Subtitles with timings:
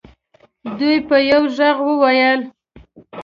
[0.79, 2.41] دوی په یوه ږغ وویل.